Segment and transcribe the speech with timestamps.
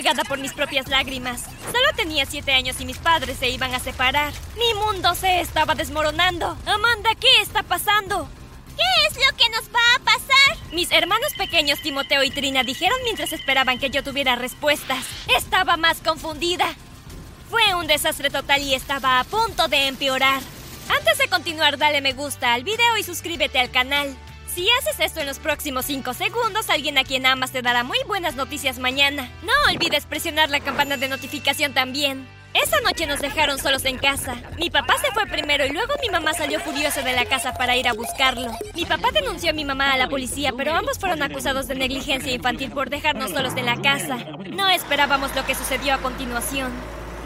[0.00, 1.42] cegada por mis propias lágrimas.
[1.42, 4.32] Solo tenía siete años y mis padres se iban a separar.
[4.56, 6.56] Mi mundo se estaba desmoronando.
[6.64, 8.26] Amanda, ¿qué está pasando?
[8.78, 10.72] ¿Qué es lo que nos va a pasar?
[10.72, 15.04] Mis hermanos pequeños Timoteo y Trina dijeron mientras esperaban que yo tuviera respuestas.
[15.36, 16.74] Estaba más confundida.
[17.50, 20.40] Fue un desastre total y estaba a punto de empeorar.
[20.88, 24.16] Antes de continuar, dale me gusta al video y suscríbete al canal.
[24.54, 27.98] Si haces esto en los próximos 5 segundos, alguien a quien amas te dará muy
[28.08, 29.30] buenas noticias mañana.
[29.42, 32.26] No olvides presionar la campana de notificación también.
[32.52, 34.34] Esa noche nos dejaron solos en casa.
[34.58, 37.76] Mi papá se fue primero y luego mi mamá salió furiosa de la casa para
[37.76, 38.50] ir a buscarlo.
[38.74, 42.32] Mi papá denunció a mi mamá a la policía, pero ambos fueron acusados de negligencia
[42.32, 44.18] infantil por dejarnos solos en la casa.
[44.50, 46.72] No esperábamos lo que sucedió a continuación.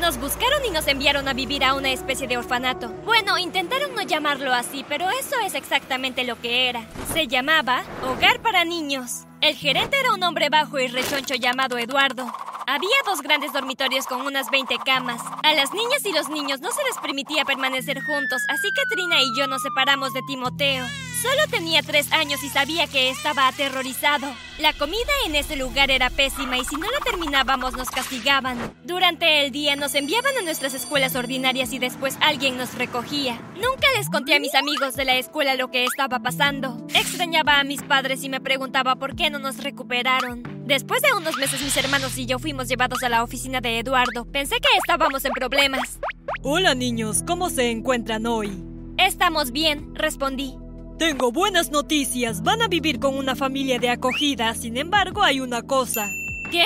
[0.01, 2.89] Nos buscaron y nos enviaron a vivir a una especie de orfanato.
[3.05, 6.87] Bueno, intentaron no llamarlo así, pero eso es exactamente lo que era.
[7.13, 9.25] Se llamaba Hogar para Niños.
[9.41, 12.27] El gerente era un hombre bajo y rechoncho llamado Eduardo.
[12.67, 15.21] Había dos grandes dormitorios con unas 20 camas.
[15.43, 19.21] A las niñas y los niños no se les permitía permanecer juntos, así que Trina
[19.21, 20.87] y yo nos separamos de Timoteo.
[21.25, 24.27] Solo tenía tres años y sabía que estaba aterrorizado.
[24.59, 28.59] La comida en ese lugar era pésima y si no la terminábamos nos castigaban.
[28.85, 33.41] Durante el día nos enviaban a nuestras escuelas ordinarias y después alguien nos recogía.
[33.55, 36.77] Nunca les conté a mis amigos de la escuela lo que estaba pasando.
[36.95, 40.43] Extrañaba a mis padres y me preguntaba por qué no nos recuperaron.
[40.67, 44.27] Después de unos meses mis hermanos y yo fuimos llevados a la oficina de Eduardo.
[44.31, 46.01] Pensé que estábamos en problemas.
[46.43, 48.63] Hola niños, ¿cómo se encuentran hoy?
[48.99, 50.59] Estamos bien, respondí.
[50.99, 52.43] Tengo buenas noticias.
[52.45, 54.55] Van a vivir con una familia de acogida.
[54.55, 56.13] Sin embargo, hay una cosa.
[56.53, 56.65] ¿Qué?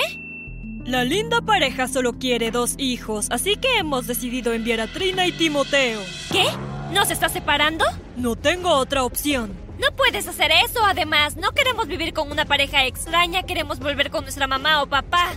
[0.85, 5.31] La linda pareja solo quiere dos hijos, así que hemos decidido enviar a Trina y
[5.31, 5.99] Timoteo.
[6.31, 6.45] ¿Qué?
[6.93, 7.85] ¿Nos está separando?
[8.17, 9.51] No tengo otra opción.
[9.79, 10.83] No puedes hacer eso.
[10.85, 13.43] Además, no queremos vivir con una pareja extraña.
[13.43, 15.29] Queremos volver con nuestra mamá o papá.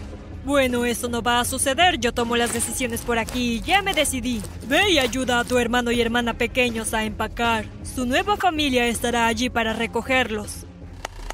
[0.44, 1.98] Bueno, eso no va a suceder.
[1.98, 4.42] Yo tomo las decisiones por aquí y ya me decidí.
[4.66, 7.66] Ve y ayuda a tu hermano y hermana pequeños a empacar.
[7.84, 10.66] Su nueva familia estará allí para recogerlos.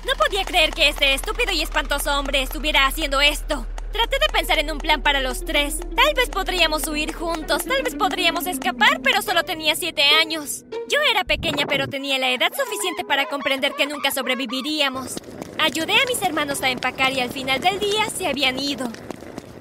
[0.07, 3.67] No podía creer que este estúpido y espantoso hombre estuviera haciendo esto.
[3.93, 5.79] Traté de pensar en un plan para los tres.
[5.81, 10.65] Tal vez podríamos huir juntos, tal vez podríamos escapar, pero solo tenía siete años.
[10.91, 15.15] Yo era pequeña, pero tenía la edad suficiente para comprender que nunca sobreviviríamos.
[15.59, 18.89] Ayudé a mis hermanos a empacar y al final del día se habían ido.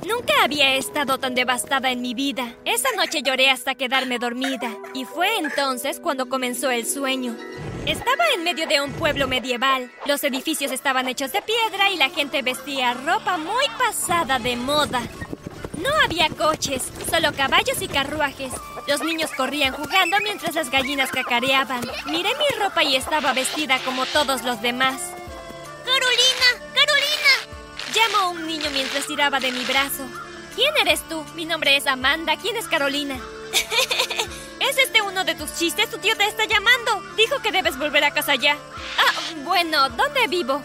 [0.08, 2.56] Nunca había estado tan devastada en mi vida.
[2.66, 4.78] Esa noche lloré hasta quedarme dormida.
[4.94, 7.36] Y fue entonces cuando comenzó el sueño.
[7.86, 9.92] Estaba en medio de un pueblo medieval.
[10.06, 15.02] Los edificios estaban hechos de piedra y la gente vestía ropa muy pasada de moda.
[15.78, 18.54] No había coches, solo caballos y carruajes.
[18.88, 21.82] Los niños corrían jugando mientras las gallinas cacareaban.
[22.06, 25.17] Miré mi ropa y estaba vestida como todos los demás.
[25.88, 26.74] ¡Carolina!
[26.76, 27.34] ¡Carolina!
[27.94, 30.06] Llamó a un niño mientras tiraba de mi brazo.
[30.54, 31.24] ¿Quién eres tú?
[31.34, 32.36] Mi nombre es Amanda.
[32.36, 33.16] ¿Quién es Carolina?
[34.60, 35.90] ¿Es este uno de tus chistes?
[35.90, 37.02] Tu tío te está llamando.
[37.16, 38.58] Dijo que debes volver a casa ya.
[38.98, 40.62] Ah, bueno, ¿dónde vivo?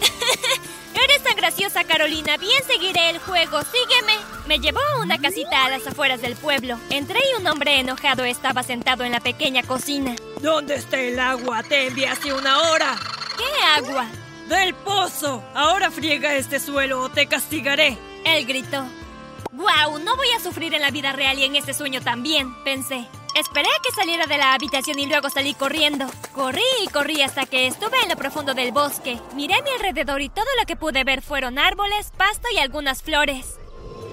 [1.04, 2.36] Eres tan graciosa, Carolina.
[2.36, 3.60] Bien seguiré el juego.
[3.62, 4.18] Sígueme.
[4.46, 6.78] Me llevó a una casita a las afueras del pueblo.
[6.90, 10.16] Entré y un hombre enojado estaba sentado en la pequeña cocina.
[10.40, 11.62] ¿Dónde está el agua?
[11.62, 12.98] Te envié hace una hora.
[13.36, 14.06] ¿Qué agua?
[14.48, 15.42] ¡Del pozo!
[15.54, 17.96] Ahora friega este suelo o te castigaré.
[18.24, 18.84] Él gritó.
[19.52, 19.98] ¡Guau!
[20.00, 23.06] No voy a sufrir en la vida real y en este sueño también, pensé.
[23.34, 26.06] Esperé a que saliera de la habitación y luego salí corriendo.
[26.34, 29.18] Corrí y corrí hasta que estuve en lo profundo del bosque.
[29.34, 33.02] Miré a mi alrededor y todo lo que pude ver fueron árboles, pasto y algunas
[33.02, 33.56] flores.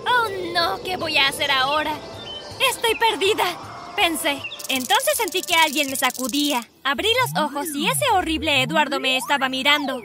[0.08, 0.82] ¡Oh no!
[0.84, 1.94] ¿Qué voy a hacer ahora?
[2.70, 3.46] ¡Estoy perdida!
[3.96, 4.42] Pensé.
[4.70, 6.68] Entonces sentí que alguien me sacudía.
[6.84, 10.02] Abrí los ojos y ese horrible Eduardo me estaba mirando.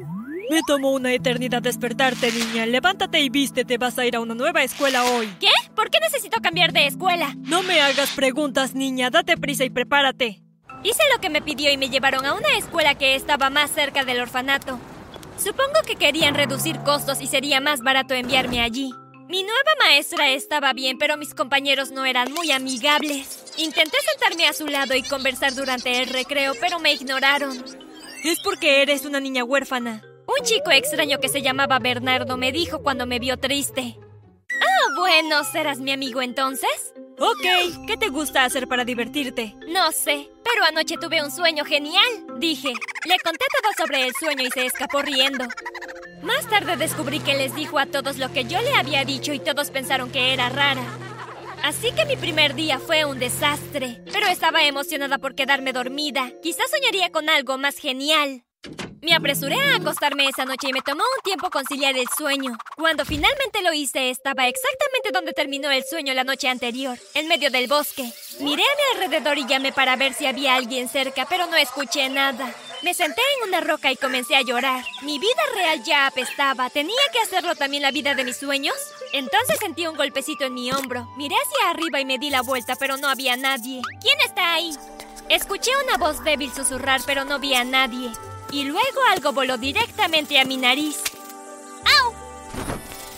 [0.48, 2.66] Me tomó una eternidad despertarte, niña.
[2.66, 3.78] Levántate y vístete.
[3.78, 5.28] Vas a ir a una nueva escuela hoy.
[5.40, 5.50] ¿Qué?
[5.74, 7.34] ¿Por qué necesito cambiar de escuela?
[7.38, 9.10] No me hagas preguntas, niña.
[9.10, 10.42] Date prisa y prepárate.
[10.84, 14.04] Hice lo que me pidió y me llevaron a una escuela que estaba más cerca
[14.04, 14.78] del orfanato.
[15.36, 18.92] Supongo que querían reducir costos y sería más barato enviarme allí.
[19.28, 23.52] Mi nueva maestra estaba bien, pero mis compañeros no eran muy amigables.
[23.56, 27.64] Intenté sentarme a su lado y conversar durante el recreo, pero me ignoraron.
[28.22, 30.02] Es porque eres una niña huérfana.
[30.26, 33.98] Un chico extraño que se llamaba Bernardo me dijo cuando me vio triste.
[34.52, 36.94] Ah, bueno, ¿serás mi amigo entonces?
[37.18, 39.56] Ok, ¿qué te gusta hacer para divertirte?
[39.68, 42.04] No sé, pero anoche tuve un sueño genial,
[42.38, 42.74] dije.
[43.04, 45.46] Le conté todo sobre el sueño y se escapó riendo.
[46.22, 49.38] Más tarde descubrí que les dijo a todos lo que yo le había dicho y
[49.38, 50.84] todos pensaron que era rara.
[51.62, 56.32] Así que mi primer día fue un desastre, pero estaba emocionada por quedarme dormida.
[56.42, 58.45] Quizás soñaría con algo más genial.
[59.06, 62.58] Me apresuré a acostarme esa noche y me tomó un tiempo conciliar el sueño.
[62.74, 67.52] Cuando finalmente lo hice, estaba exactamente donde terminó el sueño la noche anterior, en medio
[67.52, 68.10] del bosque.
[68.40, 72.08] Miré a mi alrededor y llamé para ver si había alguien cerca, pero no escuché
[72.08, 72.52] nada.
[72.82, 74.84] Me senté en una roca y comencé a llorar.
[75.02, 76.68] Mi vida real ya apestaba.
[76.68, 78.74] ¿Tenía que hacerlo también la vida de mis sueños?
[79.12, 81.06] Entonces sentí un golpecito en mi hombro.
[81.16, 83.82] Miré hacia arriba y me di la vuelta, pero no había nadie.
[84.00, 84.72] ¿Quién está ahí?
[85.28, 88.10] Escuché una voz débil susurrar, pero no vi a nadie
[88.56, 90.96] y luego algo voló directamente a mi nariz.
[91.84, 92.14] ¡Au!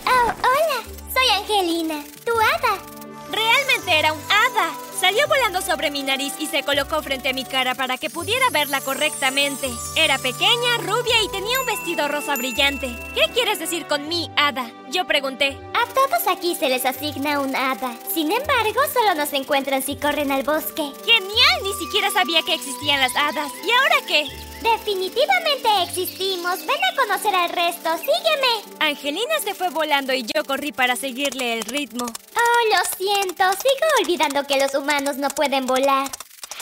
[0.05, 0.83] ¡Oh, hola!
[1.15, 2.83] Soy Angelina, tu hada.
[3.31, 4.73] Realmente era un hada.
[4.99, 8.51] Salió volando sobre mi nariz y se colocó frente a mi cara para que pudiera
[8.51, 9.71] verla correctamente.
[9.95, 12.89] Era pequeña, rubia y tenía un vestido rosa brillante.
[13.15, 14.73] ¿Qué quieres decir con mi hada?
[14.91, 15.57] Yo pregunté.
[15.73, 17.95] A todos aquí se les asigna un hada.
[18.13, 20.91] Sin embargo, solo nos encuentran si corren al bosque.
[21.07, 21.38] ¡Genial!
[21.63, 23.51] Ni siquiera sabía que existían las hadas.
[23.65, 24.25] ¿Y ahora qué?
[24.63, 26.59] Definitivamente existimos.
[26.61, 27.91] Ven a conocer al resto.
[27.99, 28.77] Sígueme.
[28.81, 32.07] Angelina se fue volando y yo corrí para seguirle el ritmo.
[32.07, 33.45] Oh, lo siento.
[33.45, 36.11] Sigo olvidando que los humanos no pueden volar.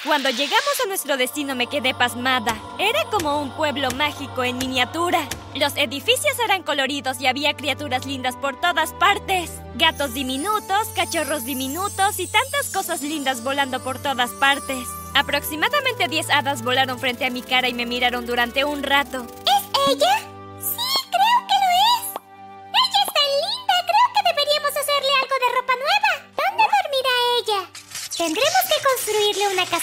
[0.05, 2.57] Cuando llegamos a nuestro destino me quedé pasmada.
[2.79, 5.27] Era como un pueblo mágico en miniatura.
[5.55, 9.51] Los edificios eran coloridos y había criaturas lindas por todas partes.
[9.75, 14.87] Gatos diminutos, cachorros diminutos y tantas cosas lindas volando por todas partes.
[15.15, 19.27] Aproximadamente 10 hadas volaron frente a mi cara y me miraron durante un rato.
[19.47, 20.36] ¿Es ella?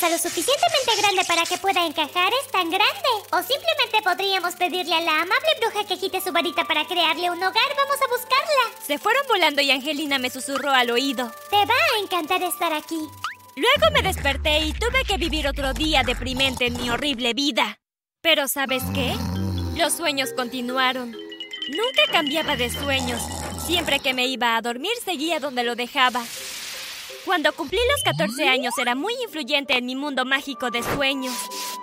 [0.04, 2.32] Casa lo suficientemente grande para que pueda encajar.
[2.44, 3.10] Es tan grande.
[3.32, 7.38] O simplemente podríamos pedirle a la amable bruja que quite su varita para crearle un
[7.38, 7.70] hogar.
[7.78, 8.86] Vamos a buscarla.
[8.86, 11.32] Se fueron volando y Angelina me susurró al oído.
[11.50, 13.00] Te va a encantar estar aquí.
[13.56, 17.80] Luego me desperté y tuve que vivir otro día deprimente en mi horrible vida.
[18.22, 19.16] Pero ¿sabes qué?
[19.78, 21.12] Los sueños continuaron.
[21.12, 23.22] Nunca cambiaba de sueños.
[23.66, 26.24] Siempre que me iba a dormir seguía donde lo dejaba.
[27.26, 31.34] Cuando cumplí los 14 años era muy influyente en mi mundo mágico de sueños.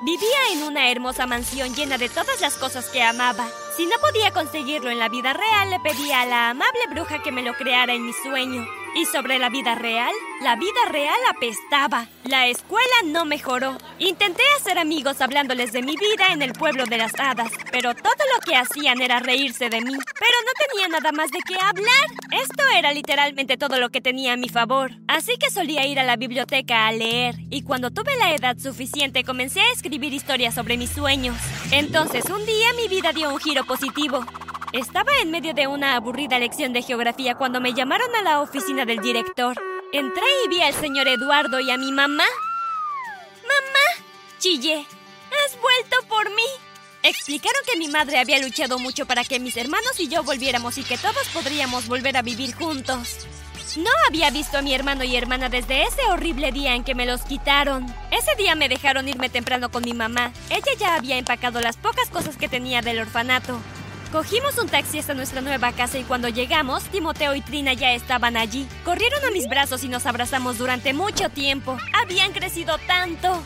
[0.02, 3.48] Vivía en una hermosa mansión llena de todas las cosas que amaba.
[3.76, 7.32] Si no podía conseguirlo en la vida real, le pedía a la amable bruja que
[7.32, 8.66] me lo creara en mi sueño.
[8.96, 12.08] Y sobre la vida real, la vida real apestaba.
[12.24, 13.78] La escuela no mejoró.
[13.98, 18.24] Intenté hacer amigos hablándoles de mi vida en el pueblo de las hadas, pero todo
[18.34, 19.92] lo que hacían era reírse de mí.
[19.92, 22.42] Pero no tenía nada más de qué hablar.
[22.42, 24.92] Esto era literalmente todo lo que tenía a mi favor.
[25.06, 29.24] Así que solía ir a la biblioteca a leer, y cuando tuve la edad suficiente
[29.24, 31.36] comencé a escribir historias sobre mis sueños.
[31.70, 34.24] Entonces un día mi vida dio un giro positivo.
[34.72, 38.84] Estaba en medio de una aburrida lección de geografía cuando me llamaron a la oficina
[38.84, 39.60] del director.
[39.92, 42.24] Entré y vi al señor Eduardo y a mi mamá.
[43.42, 44.06] ¡Mamá!
[44.38, 44.86] Chillé.
[45.44, 46.46] ¡Has vuelto por mí!
[47.02, 50.84] Explicaron que mi madre había luchado mucho para que mis hermanos y yo volviéramos y
[50.84, 53.26] que todos podríamos volver a vivir juntos.
[53.76, 57.06] No había visto a mi hermano y hermana desde ese horrible día en que me
[57.06, 57.92] los quitaron.
[58.12, 60.32] Ese día me dejaron irme temprano con mi mamá.
[60.48, 63.60] Ella ya había empacado las pocas cosas que tenía del orfanato.
[64.12, 68.36] Cogimos un taxi hasta nuestra nueva casa y cuando llegamos, Timoteo y Trina ya estaban
[68.36, 68.66] allí.
[68.84, 71.76] Corrieron a mis brazos y nos abrazamos durante mucho tiempo.
[72.02, 73.40] Habían crecido tanto.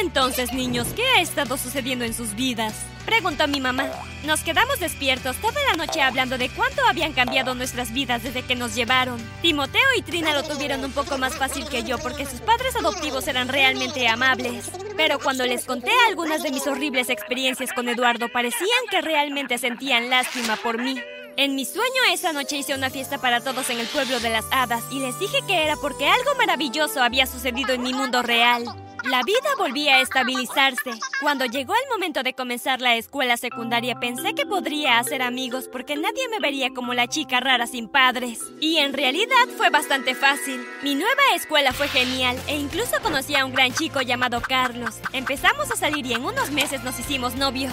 [0.00, 2.93] Entonces, niños, ¿qué ha estado sucediendo en sus vidas?
[3.04, 3.90] Preguntó mi mamá.
[4.24, 8.54] Nos quedamos despiertos toda la noche hablando de cuánto habían cambiado nuestras vidas desde que
[8.54, 9.20] nos llevaron.
[9.42, 13.28] Timoteo y Trina lo tuvieron un poco más fácil que yo porque sus padres adoptivos
[13.28, 14.70] eran realmente amables.
[14.96, 20.08] Pero cuando les conté algunas de mis horribles experiencias con Eduardo, parecían que realmente sentían
[20.08, 20.98] lástima por mí.
[21.36, 24.44] En mi sueño esa noche hice una fiesta para todos en el pueblo de las
[24.52, 28.64] hadas y les dije que era porque algo maravilloso había sucedido en mi mundo real.
[29.04, 30.92] La vida volvía a estabilizarse.
[31.20, 35.96] Cuando llegó el momento de comenzar la escuela secundaria pensé que podría hacer amigos porque
[35.96, 38.40] nadie me vería como la chica rara sin padres.
[38.60, 40.64] Y en realidad fue bastante fácil.
[40.82, 44.94] Mi nueva escuela fue genial e incluso conocí a un gran chico llamado Carlos.
[45.12, 47.72] Empezamos a salir y en unos meses nos hicimos novios.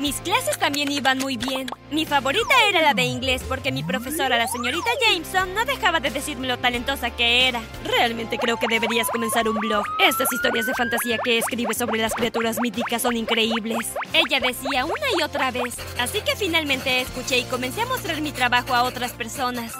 [0.00, 1.68] Mis clases también iban muy bien.
[1.90, 6.10] Mi favorita era la de inglés porque mi profesora, la señorita Jameson, no dejaba de
[6.10, 7.62] decirme lo talentosa que era.
[7.84, 9.84] Realmente creo que deberías comenzar un blog.
[10.00, 13.94] Estas historias de fantasía que escribes sobre las criaturas míticas son increíbles.
[14.12, 15.76] Ella decía una y otra vez.
[16.00, 19.74] Así que finalmente escuché y comencé a mostrar mi trabajo a otras personas.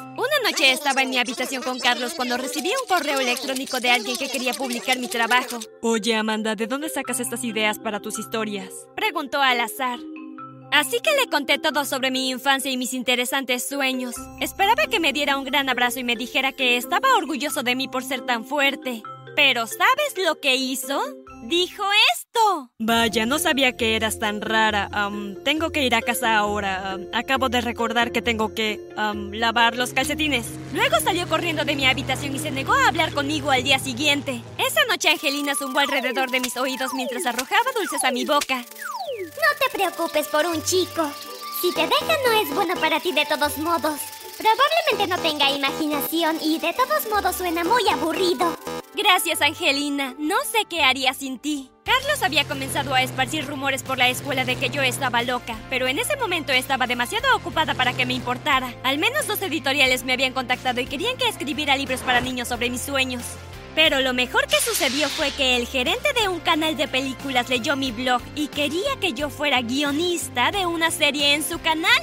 [0.44, 4.28] Noche estaba en mi habitación con Carlos cuando recibí un correo electrónico de alguien que
[4.28, 5.58] quería publicar mi trabajo.
[5.80, 8.68] Oye, Amanda, ¿de dónde sacas estas ideas para tus historias?
[8.94, 9.98] Preguntó al azar.
[10.70, 14.16] Así que le conté todo sobre mi infancia y mis interesantes sueños.
[14.38, 17.88] Esperaba que me diera un gran abrazo y me dijera que estaba orgulloso de mí
[17.88, 19.02] por ser tan fuerte.
[19.34, 21.00] Pero ¿sabes lo que hizo?
[21.46, 21.84] Dijo
[22.14, 22.70] esto.
[22.78, 24.88] Vaya, no sabía que eras tan rara.
[25.44, 26.98] Tengo que ir a casa ahora.
[27.12, 28.80] Acabo de recordar que tengo que
[29.32, 30.46] lavar los calcetines.
[30.72, 34.42] Luego salió corriendo de mi habitación y se negó a hablar conmigo al día siguiente.
[34.58, 38.56] Esa noche Angelina zumbó alrededor de mis oídos mientras arrojaba dulces a mi boca.
[38.56, 41.10] No te preocupes por un chico.
[41.60, 44.00] Si te deja no es bueno para ti de todos modos.
[44.36, 48.53] Probablemente no tenga imaginación y de todos modos suena muy aburrido.
[49.04, 50.14] Gracias, Angelina.
[50.18, 51.70] No sé qué haría sin ti.
[51.84, 55.86] Carlos había comenzado a esparcir rumores por la escuela de que yo estaba loca, pero
[55.86, 58.72] en ese momento estaba demasiado ocupada para que me importara.
[58.82, 62.70] Al menos dos editoriales me habían contactado y querían que escribiera libros para niños sobre
[62.70, 63.22] mis sueños.
[63.74, 67.76] Pero lo mejor que sucedió fue que el gerente de un canal de películas leyó
[67.76, 72.02] mi blog y quería que yo fuera guionista de una serie en su canal.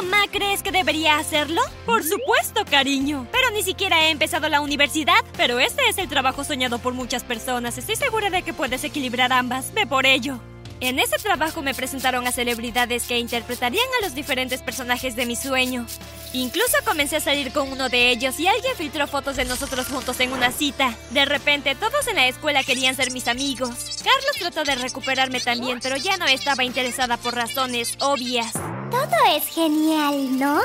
[0.00, 1.60] Mamá, ¿crees que debería hacerlo?
[1.84, 3.26] Por supuesto, cariño.
[3.30, 5.22] Pero ni siquiera he empezado la universidad.
[5.36, 7.76] Pero este es el trabajo soñado por muchas personas.
[7.76, 9.74] Estoy segura de que puedes equilibrar ambas.
[9.74, 10.40] Ve por ello.
[10.80, 15.36] En ese trabajo me presentaron a celebridades que interpretarían a los diferentes personajes de mi
[15.36, 15.86] sueño.
[16.32, 20.18] Incluso comencé a salir con uno de ellos y alguien filtró fotos de nosotros juntos
[20.20, 20.96] en una cita.
[21.10, 24.02] De repente, todos en la escuela querían ser mis amigos.
[24.02, 28.54] Carlos trató de recuperarme también, pero ya no estaba interesada por razones obvias.
[28.92, 30.60] Todo es genial, ¿no?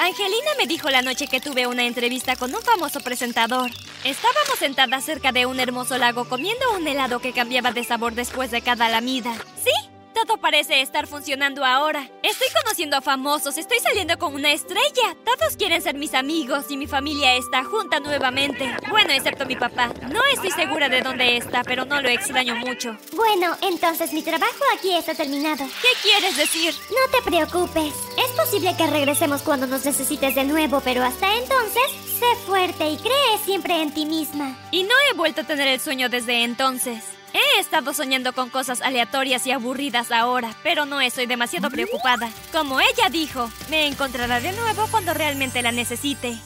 [0.00, 3.70] Angelina me dijo la noche que tuve una entrevista con un famoso presentador.
[4.02, 8.50] Estábamos sentadas cerca de un hermoso lago comiendo un helado que cambiaba de sabor después
[8.50, 9.32] de cada lamida.
[9.62, 9.89] ¿Sí?
[10.26, 12.06] Todo parece estar funcionando ahora.
[12.22, 15.16] Estoy conociendo a famosos, estoy saliendo con una estrella.
[15.24, 18.70] Todos quieren ser mis amigos y mi familia está junta nuevamente.
[18.90, 19.90] Bueno, excepto mi papá.
[20.12, 22.98] No estoy segura de dónde está, pero no lo extraño mucho.
[23.14, 25.64] Bueno, entonces mi trabajo aquí está terminado.
[25.80, 26.74] ¿Qué quieres decir?
[26.90, 27.94] No te preocupes.
[28.18, 31.82] Es posible que regresemos cuando nos necesites de nuevo, pero hasta entonces,
[32.18, 34.54] sé fuerte y cree siempre en ti misma.
[34.70, 37.04] Y no he vuelto a tener el sueño desde entonces.
[37.32, 42.30] He estado soñando con cosas aleatorias y aburridas ahora, pero no estoy demasiado preocupada.
[42.52, 46.38] Como ella dijo, me encontrará de nuevo cuando realmente la necesite.